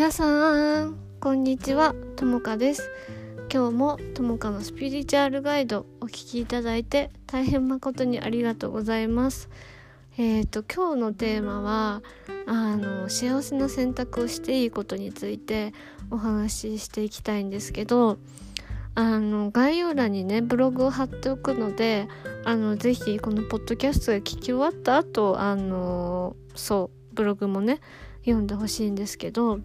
[0.00, 1.94] 皆さんこんにちは。
[2.16, 2.90] ともかです。
[3.52, 9.50] 今日もともかのスピリチュアルガイドお聞きいただいて大変誠にありがとうございます。
[10.16, 12.02] えーと今日のテーマは
[12.46, 15.74] あの幸せな選択をしていいことについて
[16.10, 18.16] お話ししていきたいんですけど
[18.94, 22.08] あの概要欄にねブログを貼っておくので
[22.46, 27.80] あのぜひこのポッドキャストが聞き終わった後あのそうブログもね
[28.24, 29.60] 読んでほしいんですけど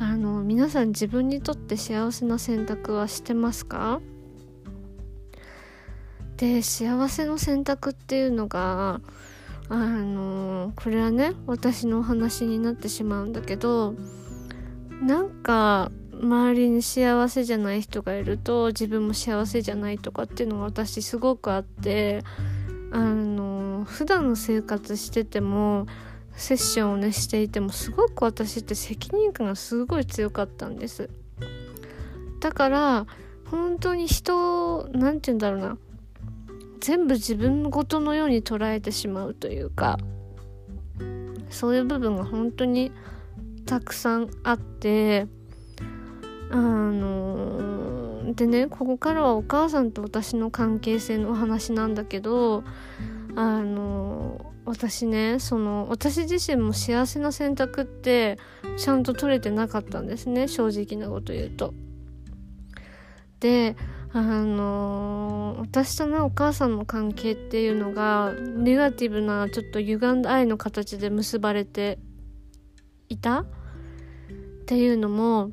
[0.00, 4.00] あの皆さん自分にとって幸せな選択はしてますか？
[6.36, 9.00] で幸せの選択っていうのが
[9.68, 13.94] あのこれはね私のお話になってしまうんだけど
[15.02, 22.22] なんか周りに幸せじゃない人がいると自分も幸せじゃないとかっていうのが私すごくあって
[22.92, 25.86] あの普段の生活してても
[26.38, 31.10] セッションをねしていてもすごく私って責任感がすごい強かったんです。
[32.40, 33.06] だから
[33.50, 35.78] 本当に人何て言うんだろうな。
[36.80, 39.98] 全部自分ごとのように捉えてしまうというか
[41.50, 42.92] そういう部分が本当に
[43.66, 45.26] たくさんあって
[46.50, 52.62] あのでねここからはお母さんと私の関係性のお話なんだけど
[53.34, 58.38] あの私ねその私自身も幸せな選択って
[58.76, 61.72] ちゃんと取れてなかったんですね正直なこと言うと。
[63.40, 63.76] で
[64.12, 71.98] あの私とねお母さんの関係っていうのがネガティブなちょっと歪んだ愛の形で結ばれて
[73.08, 73.46] いたっ
[74.66, 75.50] ていうのも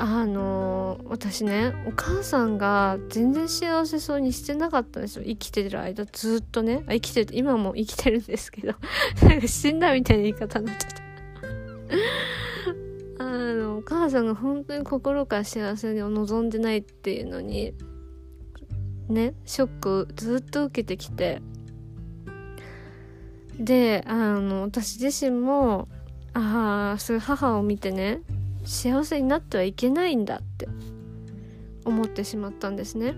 [0.00, 5.24] あの私ねお母さんが全然幸せそうにしてなかったんですよ。
[5.24, 6.84] 生きてる間ずっとね。
[6.88, 8.74] 生きてる今も生きてるんですけど。
[9.28, 10.90] なんか死んだみたいな言い方になっちゃっ
[13.18, 13.24] た。
[13.24, 17.74] あのお母さんが本当に心から幸せを望んでないっていうのに
[19.08, 21.42] ねショックずっと受けてきて。
[23.58, 25.88] であの私自身も
[26.32, 28.20] ああそういう母を見てね
[28.68, 30.68] 幸せになってはいけないんだって
[31.86, 33.14] 思ってしまったんですね。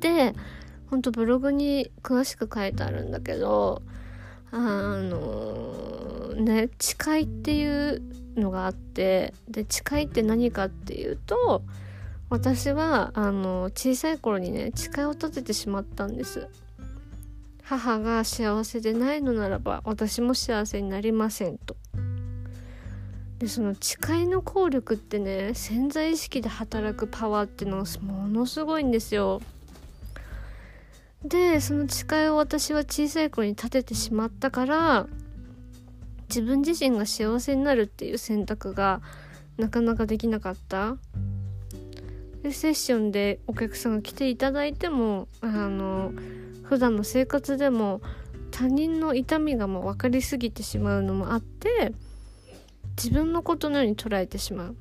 [0.00, 0.34] で
[0.88, 3.82] ほんとブログに詳しく書いてあるんだけど
[4.50, 4.58] あ
[4.96, 8.02] のね誓いっていう
[8.36, 11.62] のがあってで誓いって何かっていうと
[12.30, 16.48] 私はあの小さい頃にね誓いを立ててしまったんです
[17.62, 21.76] 母が幸せでないのならば私も幸せになりませんと
[23.42, 29.42] でその誓いの効力ってね潜在意識で働くパワーってのがものすごいんですよ。
[31.24, 35.08] でその誓いを私は小さい頃に立ててしまったから
[36.28, 39.02] 自分自身が幸せになるっていう選択が
[39.56, 40.96] なかなかできなかった。
[42.44, 46.12] でセッションでお客さんが来ていただいてもあの
[46.62, 48.02] 普段の生活でも
[48.52, 51.92] 他人の痛みがもう分かりすぎてしまうのもあって
[52.96, 54.76] 自分のことのように捉えてしまう。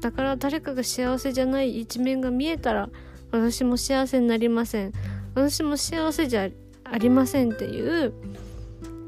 [0.00, 2.90] だから誰かが幸せじゃない一面が見えたら
[3.30, 4.92] 私も幸せになりません。
[5.34, 6.48] 私も幸せじゃ
[6.84, 8.12] ありませんっていう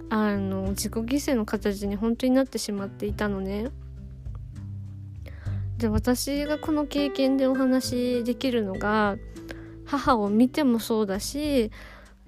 [0.08, 3.70] あの自己犠牲の形に本当になってしまっていたのね。
[5.78, 9.16] で私がこの経験でお話しできるのが
[9.84, 11.70] 母を見てもそうだし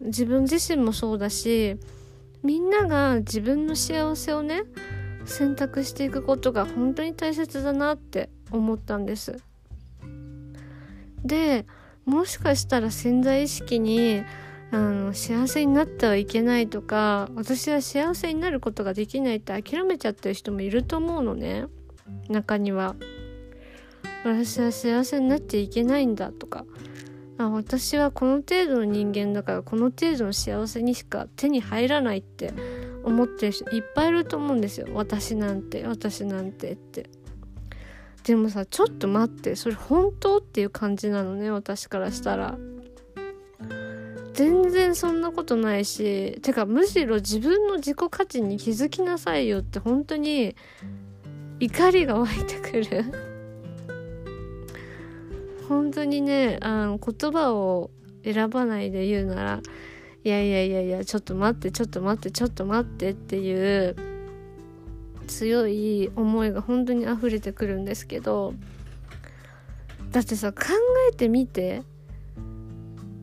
[0.01, 1.77] 自分自身もそうだし
[2.43, 4.65] みんなが自分の幸せをね
[5.29, 9.37] 選択していくことが本当に大切だなって思ったんです。
[11.25, 11.67] で
[12.05, 14.23] もしかしたら潜在意識に
[14.71, 21.67] あの幸せになってはいけないとか私は幸せになることができないって諦めちゃってる人もいると思うのね。
[22.29, 22.97] 中には。
[24.25, 26.65] 私は幸せになっていけないんだとか。
[27.39, 32.53] あ私はこの程度の人間だからこの程度の幸せにしか手に入らないって
[33.05, 34.89] 思ってる人いっぱいいると思うんですよ。
[34.93, 37.09] 私なんて私なんてって。
[38.25, 39.57] でもさちょっと待って。
[39.57, 42.59] それ本当っていう感じなのね私からしたら。
[44.35, 46.39] 全然そんなことないし。
[46.43, 50.55] てかむしろ自分の自己価値に気づきなさいよって本当に
[51.61, 53.29] 怒りが湧いてくる。
[55.69, 57.91] 本当にねあの言葉を
[58.25, 59.61] 選ばないで言うなら
[60.25, 63.97] いやいやいやいやちょっと待ってちょっと待ってちょっと待ってっていう
[65.27, 68.55] 強い思いが本当に溢れてくるんですけど
[70.11, 70.61] だってさ考
[71.13, 71.83] えてみて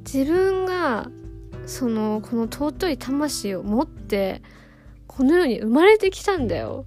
[0.06, 1.10] 自分が
[1.66, 4.42] そのこの尊い魂を持って
[5.08, 6.86] この世に生まれてきたんだよ。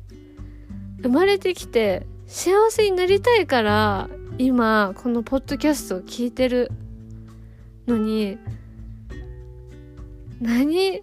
[1.02, 6.70] 生まれてきて幸せになりたいから今このポッドキャストを聞いてる
[7.86, 8.38] のに
[10.40, 11.02] 何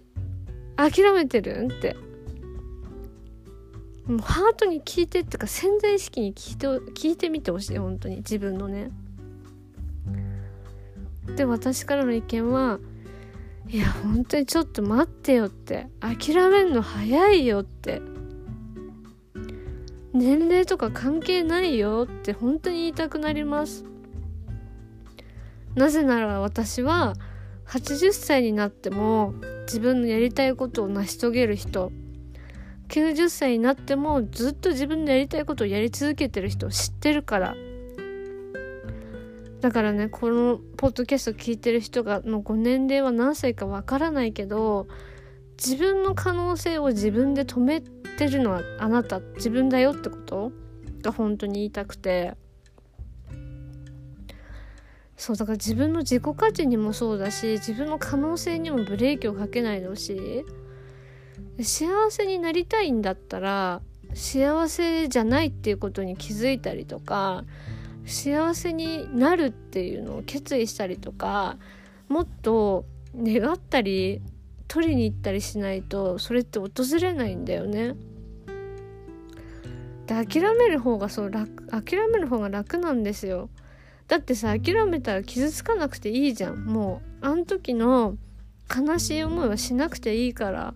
[0.76, 1.70] 諦めてるん？
[1.70, 1.96] って。
[4.06, 8.16] もうハートに聞いてってか潜在意識に聞いて聞いてみてほしい本当に。
[8.18, 8.90] 自分のね。
[11.34, 12.78] で私からの意見は
[13.68, 15.88] いや本当にちょっと待ってよって。
[16.00, 18.00] 諦めんの早いよって。
[20.12, 23.84] 年齢とか関係ないよって本当に言いたくなります。
[25.74, 27.14] なぜなら私は
[27.68, 29.34] 80歳になっても
[29.66, 31.92] 自分のやりたいことを成し遂げる人。
[32.88, 37.54] 90歳になってもずっと自分のやりたいことをやり続けてる人を知ってるから。
[39.60, 44.86] だからねこのポッドキャスト聞いてる人がのご年齢は何歳かわからないけど
[45.56, 50.52] 自分の可能性を自分で止めてるのはあなた自分だよってこと
[51.02, 52.36] が本当に言いたくて。
[55.16, 60.44] そうだから自分の自己価値にもそうだし自分の可能性にもブレーキをかけないでほし
[61.58, 63.80] い幸せになりたいんだったら
[64.14, 67.44] 幸せじゃないっていうことに気づいたりとか
[68.04, 71.56] 幸せになるっていうのを決意したりとか
[72.08, 72.84] もっと
[73.16, 74.22] 願ったり
[74.68, 76.70] 取りに行ったりしないとそれって訪
[77.00, 77.94] れないんだよね。
[80.06, 83.48] で諦める方がそう楽諦める方が楽なんですよ。
[84.08, 86.64] だってさ諦めたら傷つかなくていいじゃん。
[86.64, 88.16] もうあん時の
[88.74, 90.74] 悲しい思いはしなくていいから。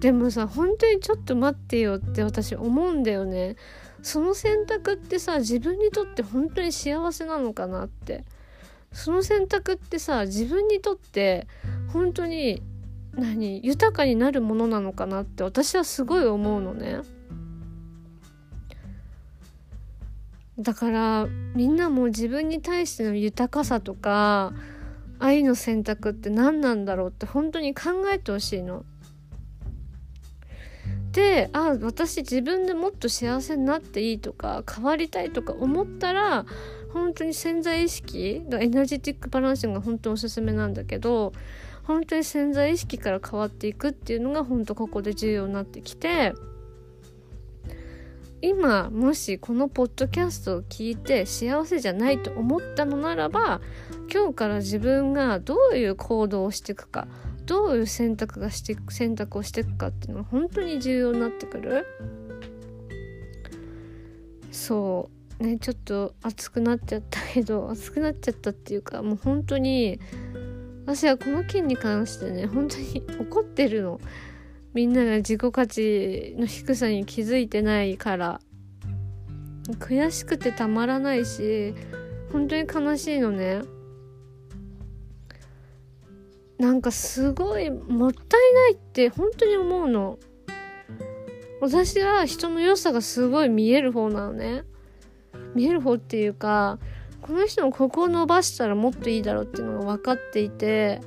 [0.00, 3.56] でもさ本当にちょっと待ってよって私思うんだよね。
[4.02, 8.24] その選択ってさ自分にとって本当に幸せなのかなって。
[8.92, 11.46] その選択ってさ自分にとって
[11.92, 12.62] 本当に
[13.14, 17.00] 何豊かになるものなのかなって私はすごい思うのね。
[20.58, 24.52] だからみんなも自分に対しての豊かさとか
[25.18, 28.84] 愛の選択って何なんだろうって本当に考えてほしいの。
[31.12, 36.46] であ私自分でもっと幸せになっていいとか変わりたいとか思ったら
[36.92, 41.32] 本当に潜在意識エナジティックバランスが本当におすすめなんだけど
[41.84, 46.32] 本当に潜在意識から変わっていくっていうのが本当ここで重要になってきて
[48.42, 53.60] 今もしこのポッドキャストを聞いて幸せじゃないと思ったのならば
[54.12, 57.06] 今日から自分がどういう行動をしていくか
[57.46, 61.86] どういう選択がして選択をしていくかっていうのは本当に重要になってくる。
[64.50, 65.08] そ
[65.40, 65.42] う。
[65.42, 69.98] ねちょっと熱くなっちゃったけど熱くなっちゃったっていうかもう本当に
[70.86, 74.00] 私はこの件に関してね本当に怒ってるの。
[74.74, 78.40] みんなが自己価値の低さに気づいてないから
[79.78, 81.74] 悔しくてたまらないし
[82.32, 83.60] 本当に悲しいのね。
[86.58, 90.18] なんかすごいもったいないって本当に思うの。
[91.60, 94.64] 私は人の良さがすごい見える方なのね。
[95.54, 96.78] 見える方っていうか
[97.20, 101.00] この人のここを伸ばしたらもっといいだろうっていうのが分かっていて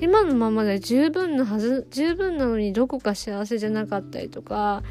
[0.00, 4.82] 今のままで十分なはず十分なのにどこか幸せじゃなかったりとか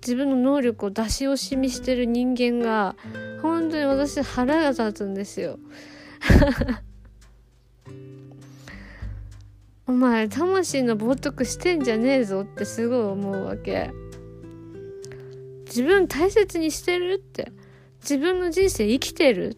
[0.00, 2.96] 自分の能力を出し惜しみしてる人間が
[3.40, 5.58] 本当に私腹が立つんですよ。
[9.86, 13.90] お前魂の冒涜してんじゃねえぞってすごい思うわけ。
[15.66, 17.50] 自分大切にしてるって。
[18.02, 19.56] 自分の人生生きてる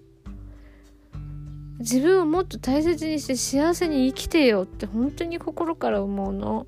[1.79, 6.67] 自分をもっと大切にして幸せに生きてよって本当に心から思うの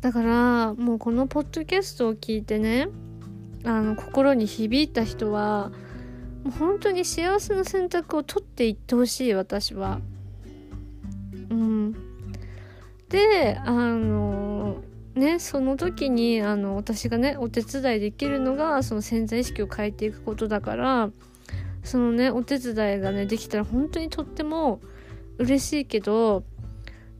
[0.00, 2.88] だからもうこのポッドキャストを聞いてね
[3.64, 5.70] あの心に響いた人は
[6.42, 10.00] もう本当に幸せな選択を取っていってほしい私は。
[11.50, 11.92] うん、
[13.08, 14.82] であの
[15.14, 21.10] ねその時にあの私がねお手伝いできるのがその潜在意識を変えていくことだから
[21.82, 24.80] そのねお手伝いがねできたら本当にとっても
[25.38, 26.44] 嬉しいけど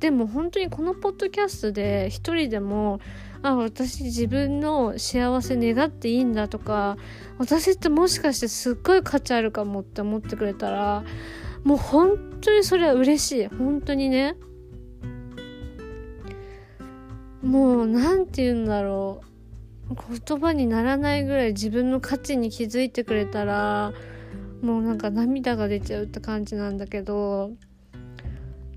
[0.01, 3.01] でも本当にこのポッドキャストで一人でも
[3.43, 6.97] あ私自分の幸せ願っていいんだとか
[7.39, 11.05] 私ってもしかしてすっごい価値あるかもって思ってくれたら
[11.65, 13.47] もう本当にそれは嬉しい。
[13.47, 14.37] 本当にね。
[17.43, 19.23] もう何て言うんだろ
[19.91, 19.95] う。
[20.27, 23.93] 言葉にならないぐらい自分の価値に気づいてくれたら
[24.63, 27.51] もうなんか涙が出ちゃうって感じなんだけど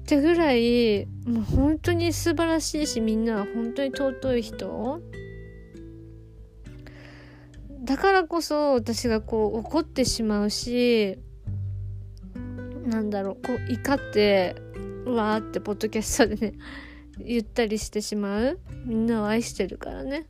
[0.02, 5.02] ってぐらいもう本当に素晴らしいしみんなは本当に尊い人。
[7.84, 11.20] だからこそ私がこう怒ってしまうし
[12.88, 14.56] なんだろうこう怒って
[15.06, 16.54] わーってポッドキャストでね
[17.20, 18.60] 言ったりしてしまう。
[18.86, 20.26] みんなを愛してるからね。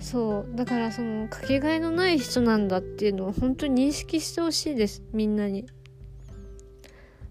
[0.00, 0.56] そう。
[0.56, 5.02] だからそのかけがえのない人なんだっていうのを本当に認識してほしいです。
[5.12, 5.66] みんなに。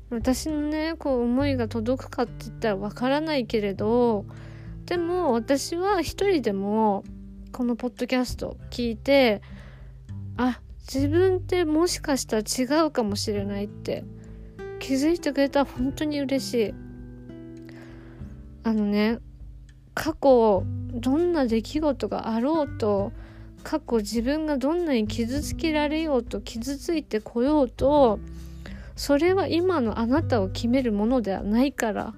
[0.09, 4.25] 私のねこう思いが届くかって言ったらわからないけれど
[4.86, 7.03] でも私は一人でも
[7.51, 9.41] このポッドキャスト聞いて
[10.38, 10.62] あ
[10.93, 14.05] 自分ってもしかしたら違うかもしれないって
[14.79, 16.74] 気づいてくれたら本当に嬉しい。
[18.63, 19.19] あのね
[19.93, 20.63] 過去
[21.00, 23.12] どんな出来事があろうと
[23.63, 28.20] 過去自分がどんなに傷つけられようと傷ついてこようと
[28.96, 32.13] それは今のあなたを決めるものではないから。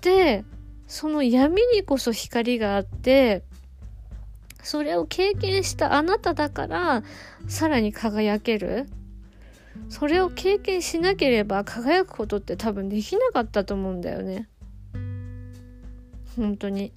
[0.00, 0.44] で
[0.88, 3.44] その闇にこそ光があって
[4.62, 7.02] それを経験したあなただから
[7.46, 8.88] さらに輝ける。
[9.88, 14.48] それを経験しなければ輝くことって多分できなかったと思うんだよね。
[16.36, 16.92] 本当に。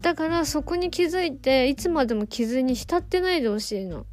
[0.00, 4.06] だからそこに気づいていつまでも傷に浸ってないでほしいの。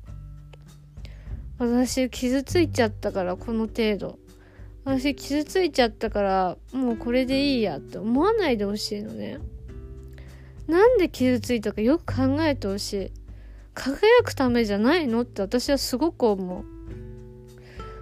[1.59, 4.19] 私傷ついちゃったからこの程度。
[4.83, 9.39] 私傷ついちゃったからもうこれでいいやって思わないでほしいのね。
[10.67, 13.11] なんで傷ついたかよく考えてほしい。
[13.73, 15.21] 輝くためじゃないの？
[15.21, 16.65] って私はすごく思う。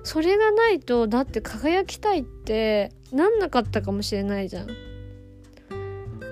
[0.04, 4.68] それがないとだって輝きたいってなんなかったかもしれないじゃん。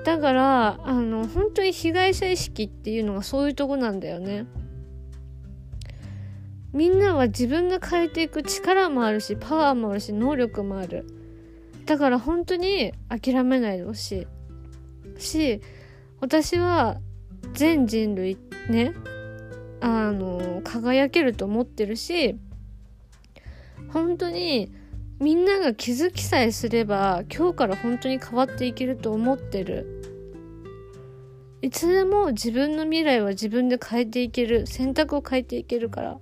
[0.03, 4.45] だからあの本当に被害者意識っていうのがそういうとこなんだよね。
[6.73, 11.05] みんなは自分が変えていく力もあるしパワーもあるし能力もある。
[11.85, 14.27] だから本当に諦めないでほし
[15.17, 15.21] い。
[15.21, 15.61] し
[16.19, 16.97] 私は
[17.53, 18.37] 全人類
[18.69, 18.93] ね
[19.79, 22.37] あの輝けると思ってるし
[23.89, 24.71] 本当に
[25.19, 29.92] みんなが気づきさえすれば今日から本当に変わっていけると思ってる。
[31.63, 36.19] いつでも自分の未来は自分で変えていける選択を変えていけるから。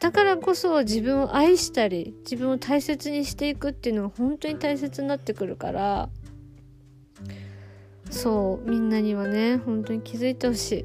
[0.00, 6.08] だからこそ自分を愛したり自分を大切にしていくっていうのは本当に大切になってくるから。
[8.10, 10.84] そうみんなにはね本当に気づいてほしい。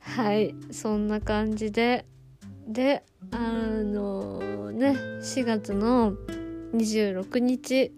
[0.00, 2.06] はいそんな感じで。
[2.66, 6.14] であのね4月の
[6.72, 7.92] 26日。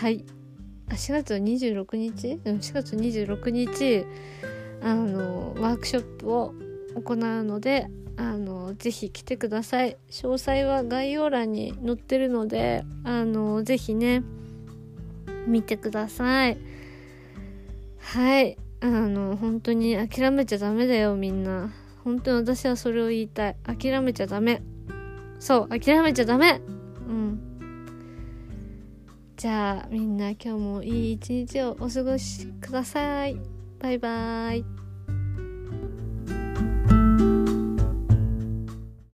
[0.00, 0.24] はい。
[0.90, 2.40] あ4月26日？
[2.44, 4.06] うん4月26日
[4.80, 6.54] あのワークショップを
[6.94, 9.96] 行うのであのぜひ来てください。
[10.10, 14.22] 詳細は概要欄に載ってるのであのぜひね
[15.46, 16.58] 見てください。
[17.98, 18.56] はい。
[18.80, 21.72] あの本当に諦めちゃダメだよみんな。
[22.04, 23.56] 本当に私はそれを言いたい。
[23.64, 24.62] 諦めちゃダメ。
[25.40, 26.60] そう諦めちゃダメ。
[27.08, 27.47] うん。
[29.38, 33.40] じゃあみんな今日もいい一日をお過ごしください。
[33.78, 34.77] バイバイ。